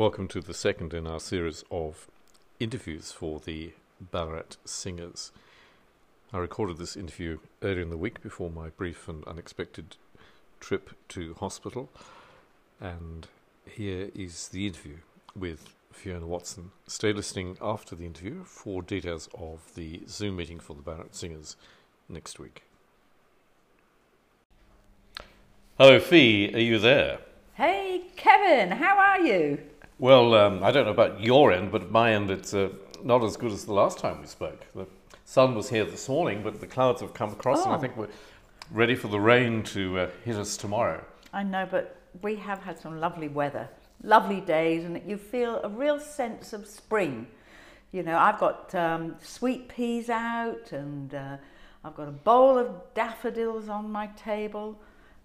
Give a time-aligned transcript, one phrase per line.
[0.00, 2.08] Welcome to the second in our series of
[2.58, 5.30] interviews for the Ballarat singers.
[6.32, 9.96] I recorded this interview earlier in the week before my brief and unexpected
[10.58, 11.90] trip to hospital,
[12.80, 13.26] and
[13.70, 14.96] here is the interview
[15.36, 16.70] with Fiona Watson.
[16.86, 21.56] Stay listening after the interview for details of the Zoom meeting for the Ballarat singers
[22.08, 22.62] next week.
[25.76, 27.18] Hello, Fee, are you there?
[27.52, 29.58] Hey, Kevin, how are you?
[30.00, 32.70] Well, um, I don't know about your end, but at my end, it's uh,
[33.04, 34.64] not as good as the last time we spoke.
[34.74, 34.86] The
[35.26, 37.80] sun was here this morning, but the clouds have come across, and I Oh.
[37.80, 38.08] think we're
[38.70, 41.04] ready for the rain to uh, hit us tomorrow.
[41.34, 43.68] I know, but we have had some lovely weather,
[44.02, 47.26] lovely days, and you feel a real sense of spring.
[47.92, 51.36] You know, I've got um, sweet peas out, and uh,
[51.84, 54.80] I've got a bowl of daffodils on my table.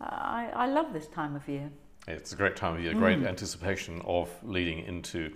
[0.00, 1.72] I, I love this time of year.
[2.08, 2.98] It's a great time of year, Mm.
[2.98, 5.32] great anticipation of leading into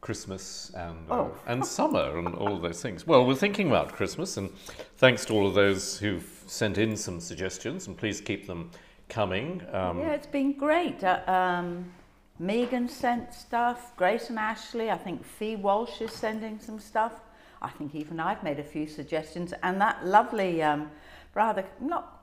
[0.00, 1.34] Christmas and uh, Oh.
[1.46, 3.06] and summer and all of those things.
[3.06, 4.50] Well, we're thinking about Christmas, and
[4.96, 8.70] thanks to all of those who've sent in some suggestions, and please keep them
[9.08, 9.62] coming.
[9.72, 11.04] Um, yeah, it's been great.
[11.04, 11.92] Uh, um,
[12.38, 14.90] Megan sent stuff, Grace and Ashley.
[14.90, 17.20] I think Fee Walsh is sending some stuff.
[17.60, 19.52] I think even I've made a few suggestions.
[19.62, 20.90] And that lovely, um,
[21.34, 22.22] rather not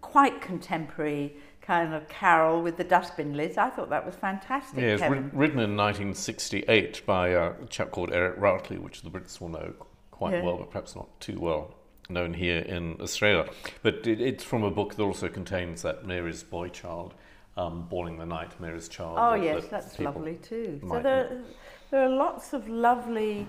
[0.00, 1.36] quite contemporary
[1.68, 4.80] kind of carol with the dustbin lids, I thought that was fantastic.
[4.80, 9.38] Yeah, it's writ- written in 1968 by a chap called Eric Routley, which the Brits
[9.38, 9.74] will know
[10.10, 10.44] quite Yeah.
[10.44, 11.74] well, but perhaps not too well
[12.08, 13.50] known here in Australia.
[13.82, 17.12] But it, it's from a book that also contains that Mary's boy child,
[17.58, 19.18] um, Born in the Night, Mary's child.
[19.20, 20.80] Oh that- yes, that that's lovely too.
[20.88, 21.42] So there,
[21.90, 23.46] there are lots of lovely,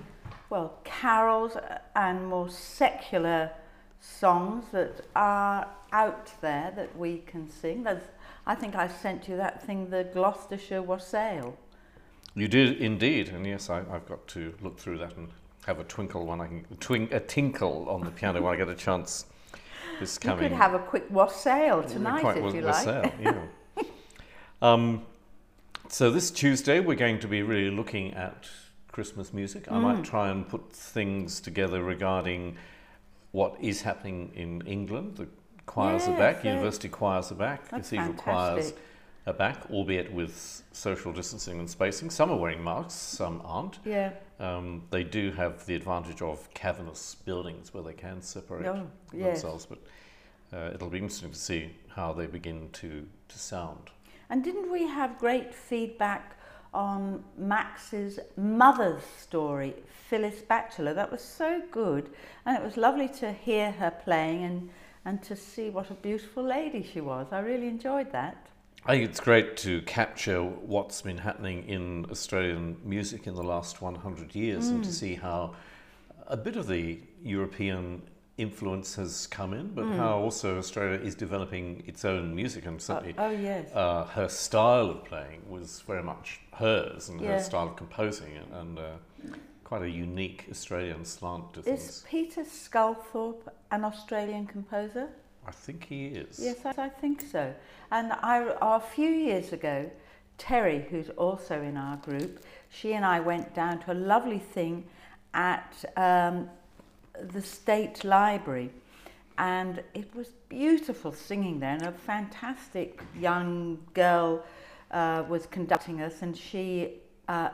[0.50, 1.56] well, carols
[1.95, 3.52] and more secular
[4.00, 7.83] songs that are out there that we can sing.
[7.83, 8.03] There's,
[8.45, 11.58] I think I sent you that thing, the Gloucestershire Wassail.
[12.36, 15.30] You did indeed, and yes, I, I've got to look through that and
[15.65, 18.70] have a twinkle when I can, twing, a tinkle on the piano when I get
[18.70, 19.26] a chance.
[19.99, 23.14] This coming, You could have a quick wassail tonight quite if you was like.
[23.20, 23.43] yeah.
[24.61, 25.05] um,
[25.89, 28.48] so this Tuesday we're going to be really looking at
[28.92, 29.70] Christmas music.
[29.70, 29.81] I Mm.
[29.81, 32.55] might try and put things together regarding
[33.32, 35.17] what is happening in England.
[35.17, 35.28] The
[35.66, 38.73] choirs are back, university choirs are back, That's cathedral choirs
[39.28, 42.10] are back, albeit with social distancing and spacing.
[42.10, 43.80] Some are wearing masks, some aren't.
[43.86, 44.12] Yeah.
[44.40, 49.42] Um, they do have the advantage of cavernous buildings where they can separate Oh, yes.
[49.42, 49.80] themselves, but
[50.52, 53.90] uh, it'll be interesting to see how they begin to, to sound.
[54.32, 56.39] And didn't we have great feedback
[56.73, 59.73] on Max's mother's story,
[60.09, 60.93] Phyllis Batchelor?
[60.93, 62.09] That was so good.
[62.45, 64.69] And it was lovely to hear her playing and,
[65.05, 67.27] and to see what a beautiful lady she was.
[67.31, 68.47] I really enjoyed that.
[68.85, 73.81] I think it's great to capture what's been happening in Australian music in the last
[73.81, 74.86] 100 years and Mm.
[74.86, 75.53] to see how
[76.27, 78.01] a bit of the European
[78.39, 82.80] influence has come in, but how also Australia is developing its own music and Oh,
[82.80, 83.70] certainly oh, yes.
[83.76, 88.54] uh, her style of playing was very much hers and her style of composing and,
[88.61, 88.83] and uh,
[89.64, 92.05] quite a unique Australian slant to Is things.
[92.10, 95.08] Peter Sculthorpe an Australian composer?
[95.48, 96.39] I think he is.
[96.39, 97.54] Yes, I I think so.
[97.92, 99.89] And I, a few years ago,
[100.38, 104.86] Terry, who's also in our group, she and I went down to a lovely thing
[105.33, 106.49] at um,
[107.31, 108.71] the State Library.
[109.37, 114.43] And it was beautiful singing there, and a fantastic young girl
[114.91, 116.95] uh, was conducting us, and she
[117.30, 117.49] uh,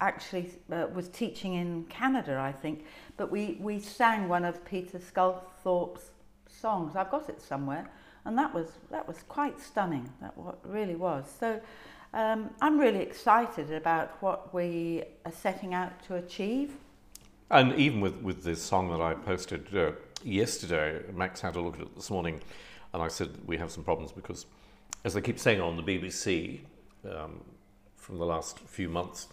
[0.00, 2.84] actually uh, was teaching in Canada, I think.
[3.16, 6.10] But we, we sang one of Peter Sculthorpe's
[6.46, 6.96] songs.
[6.96, 7.88] I've got it somewhere,
[8.24, 10.12] and that was that was quite stunning.
[10.20, 11.24] That what really was.
[11.40, 11.60] So
[12.12, 16.72] um, I'm really excited about what we are setting out to achieve.
[17.52, 19.92] And even with, with this song that I posted uh,
[20.24, 22.40] yesterday, Max had a look at it this morning,
[22.94, 24.46] and I said we have some problems because,
[25.04, 26.60] as they keep saying on the BBC
[27.08, 27.44] um,
[27.94, 29.28] from the last few months,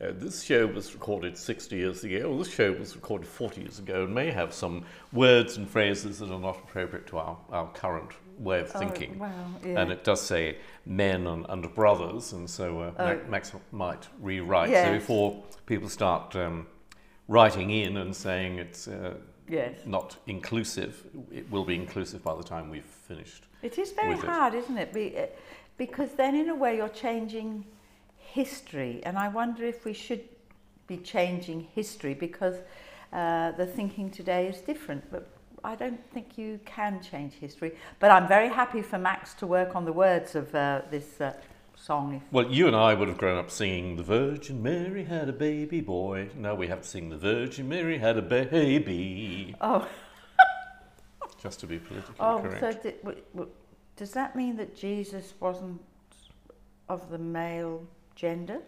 [0.00, 3.80] uh, this show was recorded 60 years ago, or this show was recorded 40 years
[3.80, 7.66] ago, and may have some words and phrases that are not appropriate to our, our
[7.72, 9.16] current way of thinking.
[9.18, 9.80] Oh, wow, yeah.
[9.80, 13.20] And it does say men and, and brothers, and so uh, Oh.
[13.28, 14.70] Max might rewrite.
[14.70, 16.66] So before people start um,
[17.28, 19.14] writing in and saying it's uh,
[19.48, 19.78] yes.
[19.84, 23.44] not inclusive, it will be inclusive by the time we've finished.
[23.62, 25.16] It is very hard, isn't it?
[25.16, 25.26] Uh,
[25.76, 27.64] because then, in a way, you're changing
[28.16, 30.24] history, and I wonder if we should
[30.86, 32.56] be changing history because
[33.12, 35.04] uh, the thinking today is different.
[35.10, 35.28] But
[35.64, 37.72] I don't think you can change history.
[37.98, 41.32] But I'm very happy for Max to work on the words of uh, this uh,
[41.76, 42.14] song.
[42.14, 45.32] If, Well, you and I would have grown up singing "The Virgin Mary had a
[45.32, 49.86] baby boy." Now we have to sing "The Virgin Mary had a baby," oh,
[51.42, 52.60] just to be politically oh, correct.
[52.60, 53.52] so did, w- w-
[53.96, 55.80] does that mean that Jesus wasn't
[56.88, 58.60] of the male gender?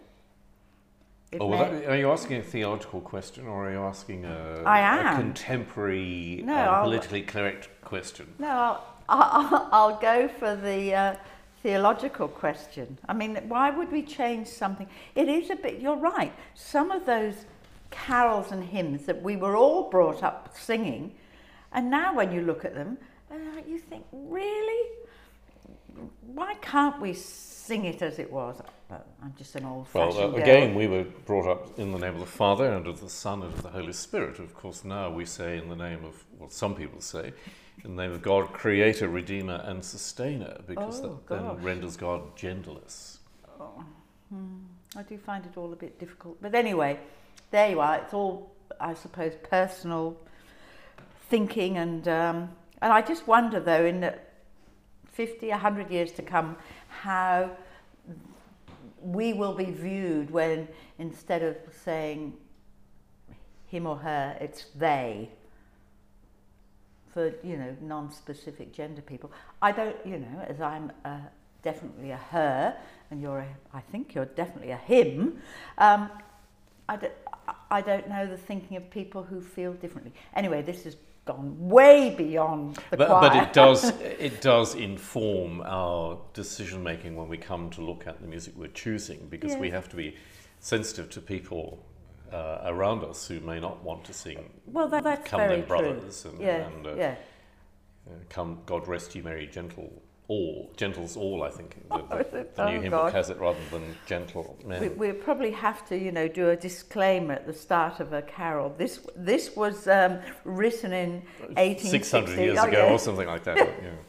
[1.30, 4.62] If Oh, well, that, are you asking a theological question, or are you asking a,
[4.64, 8.32] a contemporary, No, um, politically correct question?
[8.38, 8.78] No,
[9.08, 9.22] I'll,
[9.52, 11.16] I'll, I'll go for the uh,
[11.62, 12.98] theological question.
[13.08, 14.88] I mean, why would we change something?
[15.14, 16.32] It is a bit, you're right.
[16.54, 17.34] Some of those
[17.90, 21.14] carols and hymns that we were all brought up singing,
[21.72, 22.98] and now when you look at them,
[23.30, 24.90] uh, you think, really?
[26.26, 28.60] Why can't we sing it as it was?
[28.88, 32.14] But I'm just an old Well, uh, again, we were brought up in the name
[32.14, 34.38] of the Father and of the Son and of the Holy Spirit.
[34.38, 37.32] Of course, now we say in the name of, well, some people say,
[37.84, 42.36] in the name of God, Creator, Redeemer, and Sustainer, because Oh, that then renders God
[42.36, 43.18] genderless.
[43.60, 43.84] Oh,
[44.96, 46.40] I do find it all a bit difficult.
[46.42, 46.98] But anyway,
[47.50, 47.96] there you are.
[47.96, 50.16] It's all, I suppose, personal
[51.28, 51.78] thinking.
[51.78, 52.50] And, um,
[52.82, 54.18] and I just wonder, though, in the
[55.12, 56.56] 50, 100 years to come,
[56.88, 57.50] how
[59.00, 62.34] we will be viewed when instead of saying
[63.66, 65.30] him or her, it's they.
[67.18, 69.32] For, you know, non-specific gender people.
[69.60, 71.18] I don't, you know, as I'm uh,
[71.64, 72.76] definitely a her,
[73.10, 75.42] and you're a, I think you're definitely a him,
[75.78, 76.10] um,
[76.88, 77.12] I, don't,
[77.72, 80.12] I don't know the thinking of people who feel differently.
[80.36, 83.30] Anyway, this has gone way beyond the But, choir.
[83.30, 88.20] but it does it does inform our decision making when we come to look at
[88.20, 90.14] the music we're choosing because we have to be
[90.60, 91.84] sensitive to people
[92.32, 95.68] uh, around us who may not want to sing well, that, that's Come very Then
[95.68, 96.30] Brothers true.
[96.32, 97.14] and, yeah, and uh, yeah.
[98.06, 99.90] uh, "Come God Rest You Merry Gentle
[100.28, 102.56] All," "Gentles All," I think the, Oh, the, is it?
[102.58, 105.96] new Oh, hymn book has it rather than "Gentle Men." We, we'll probably have to,
[105.98, 108.74] you know, do a disclaimer at the start of a carol.
[108.76, 111.10] This this was um, written in
[111.56, 111.88] 1860.
[111.88, 112.92] Six hundred years Oh, ago, yeah.
[112.92, 113.56] or something like that.
[113.56, 113.90] yeah.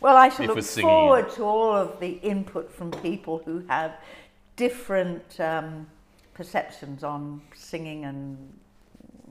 [0.00, 3.96] Well, I shall if look forward to all of the input from people who have
[4.54, 5.88] different um,
[6.38, 8.38] perceptions on singing and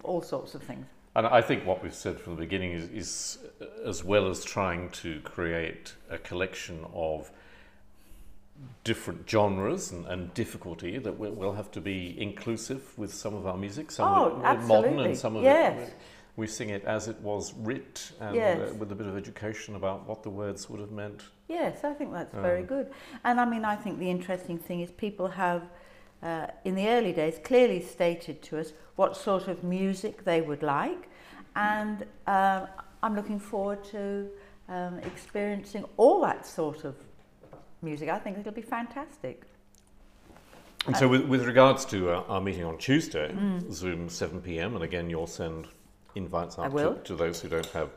[0.04, 0.86] all sorts of things.
[1.16, 4.44] And I think what we've said from the beginning is, is uh, as well as
[4.44, 7.32] trying to create a collection of
[8.84, 13.48] different genres and, and difficulty, that we'll, we'll have to be inclusive with some of
[13.48, 13.90] our music.
[13.90, 15.88] Some Oh, of it modern and some of Yes.
[15.90, 15.96] it
[16.36, 18.72] we, we sing it as it was writ and Yes.
[18.72, 21.24] uh, with a bit of education about what the words would have meant.
[21.48, 22.92] Yes, I think that's very Um, good.
[23.24, 25.62] And I mean, I think the interesting thing is people have,
[26.24, 30.64] uh, in the early days, clearly stated to us what sort of music they would
[30.64, 31.10] like.
[31.56, 32.68] And uh,
[33.04, 34.28] I'm looking forward to
[34.70, 36.96] um, experiencing all that sort of
[37.82, 38.10] music.
[38.10, 39.44] I think it'll be fantastic.
[40.86, 43.72] And Uh, so, with, with regards to uh, our meeting on Tuesday, Mm.
[43.72, 45.68] Zoom 7 pm, and again, you'll send
[46.16, 47.90] invites out to, to those who don't have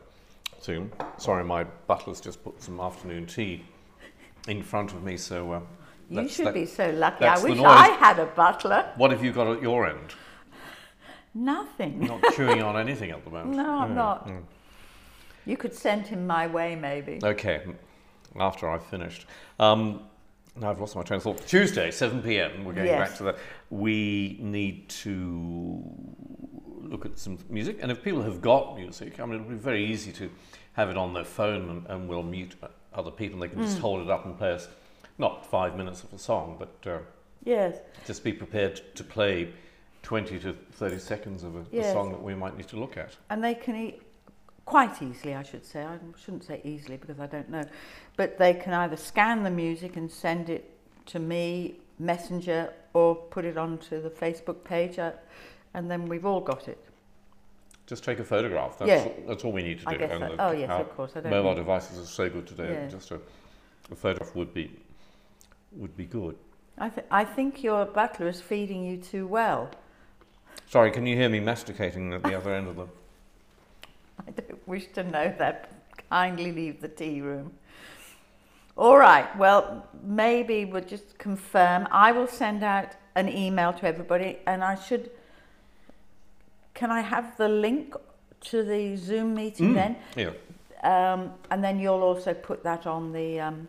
[0.62, 0.92] Zoom.
[1.16, 3.64] Sorry, my butler's just put some afternoon tea
[4.48, 5.52] in front of me, so.
[5.52, 5.60] Uh,
[6.10, 7.24] You should that- be so lucky.
[7.24, 7.58] I wish.
[7.60, 8.92] I had a butler.
[8.96, 10.14] What have you got at your end?
[11.34, 12.00] Nothing.
[12.00, 13.56] Not chewing on anything at the moment.
[13.56, 14.26] No, I'm Mm, not.
[14.26, 14.42] mm.
[15.46, 17.20] You could send him my way, maybe.
[17.22, 17.62] Okay,
[18.38, 19.26] after I've finished.
[19.58, 20.02] Um,
[20.56, 21.46] now I've lost my train of thought.
[21.46, 23.08] Tuesday, 7 pm, we're going Yes.
[23.08, 23.36] back to that.
[23.70, 25.82] We need to
[26.82, 29.84] look at some music, and if people have got music, I mean, it'll be very
[29.84, 30.30] easy to
[30.72, 33.62] have it on their phone and, and we'll mute uh, other people and they can
[33.64, 33.82] just Mm.
[33.82, 34.68] hold it up and play us,
[35.20, 36.98] not five minutes of a song, but uh,
[37.44, 37.76] Yes.
[38.06, 39.52] just be prepared to play
[40.02, 43.16] 20 to 30 seconds of a, a song that we might need to look at.
[43.28, 44.02] And they can eat
[44.64, 45.84] quite easily, I should say.
[45.84, 47.64] I shouldn't say easily because I don't know.
[48.16, 50.74] But they can either scan the music and send it
[51.06, 55.12] to me, Messenger, or put it onto the Facebook page, uh,
[55.74, 56.78] and then we've all got it.
[57.86, 58.78] Just take a photograph.
[58.78, 59.08] That's, Yeah.
[59.26, 59.90] that's all we need to do.
[59.90, 61.12] I guess And that, the- oh, yes, of course.
[61.16, 62.72] I don't mobile devices are so good today.
[62.72, 62.88] Yeah.
[62.88, 63.20] Just a,
[63.90, 64.70] a photograph would be
[65.72, 66.36] would be good.
[66.78, 69.70] I, th- I think your butler is feeding you too well.
[70.68, 72.86] Sorry, can you hear me masticating at the other end of the?
[74.26, 75.70] I don't wish to know that.
[76.08, 77.52] Kindly leave the tea room.
[78.76, 81.86] All right, well, maybe we'll just confirm.
[81.90, 85.10] I will send out an email to everybody, and I should.
[86.74, 87.94] Can I have the link
[88.42, 89.74] to the Zoom meeting Mm.
[89.74, 89.96] then?
[90.16, 90.30] Yeah.
[90.82, 93.68] Um, and then you'll also put that on the um,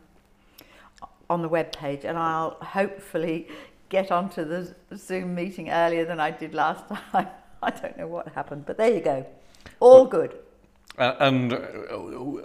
[1.31, 3.47] on the web page, and I'll hopefully
[3.88, 7.27] get onto the Zoom meeting earlier than I did last time.
[7.63, 9.25] I don't know what happened, but there you go.
[9.79, 10.38] All good.
[10.97, 11.59] Uh, and uh,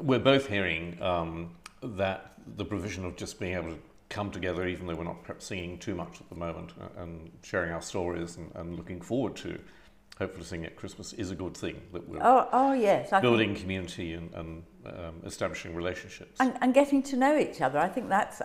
[0.00, 1.50] we're both hearing um,
[1.82, 3.78] that the provision of just being able to
[4.08, 7.30] come together, even though we're not perhaps singing too much at the moment, uh, and
[7.42, 9.58] sharing our stories and, and looking forward to
[10.18, 13.08] hopefully singing at Christmas is a good thing that we're Oh, oh yes.
[13.08, 16.40] I think- building community and, and um, establishing relationships.
[16.40, 17.78] and, and getting to know each other.
[17.78, 18.40] I think that's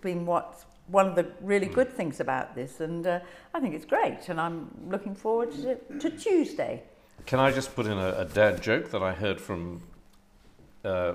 [0.00, 3.18] been what's one of the really good things about this, and uh,
[3.52, 4.28] I think it's great.
[4.28, 6.84] And I'm looking forward to, to Tuesday.
[7.24, 9.82] Can I just put in a, a dad joke that I heard from
[10.84, 11.14] uh,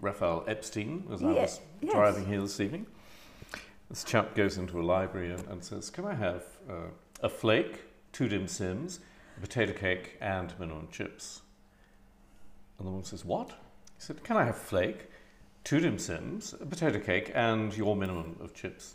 [0.00, 1.92] Rafael Epstein as I Ye- was yes.
[1.94, 2.86] driving here this evening?
[3.90, 6.74] This chap goes into a library and, and says, Can I have uh,
[7.20, 7.80] a flake,
[8.12, 9.00] two dim sims,
[9.40, 11.42] potato cake, and minimum chips?
[12.78, 13.50] And the woman says, What?
[13.50, 13.54] He
[13.98, 15.06] said, Can I have flake,
[15.64, 18.94] two dim sims, a potato cake, and your minimum of chips?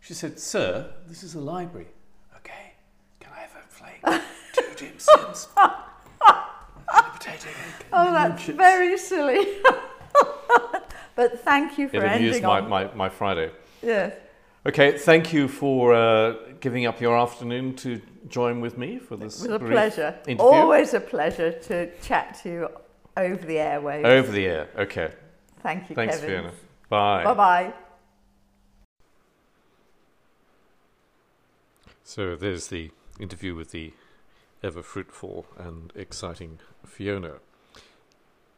[0.00, 1.88] She said, Sir, this is a library.
[2.36, 2.72] Okay,
[3.20, 4.22] can I have a flake,
[4.54, 7.86] two dim sims, a potato cake?
[7.92, 9.46] and Oh, that's chips?" very silly.
[11.16, 12.68] but thank you for It ending my, on.
[12.68, 13.50] my, my Friday.
[13.82, 14.14] Yes.
[14.68, 19.42] Okay, thank you for uh, giving up your afternoon to join with me for this
[19.42, 20.14] It was a brief pleasure.
[20.26, 20.44] interview.
[20.44, 22.68] Always a pleasure to chat to you
[23.16, 24.04] over the airwaves.
[24.04, 24.68] Over the air.
[24.76, 25.12] Okay.
[25.62, 26.42] Thank you, Thanks, Kevin.
[26.42, 26.52] Fiona.
[26.90, 27.24] Bye.
[27.24, 27.72] Bye bye.
[32.04, 33.94] So there's the interview with the
[34.62, 37.36] ever fruitful and exciting Fiona.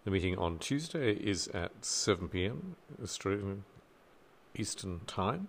[0.04, 3.62] The meeting on Tuesday is at 7 pm Australian
[4.56, 5.48] Eastern Time,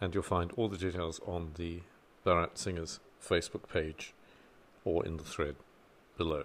[0.00, 1.80] and you'll find all the details on the
[2.24, 4.14] Ballarat Singers Facebook page
[4.84, 5.56] or in the thread
[6.16, 6.44] below.